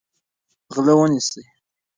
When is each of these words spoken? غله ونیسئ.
غله 0.73 0.93
ونیسئ. 0.97 1.41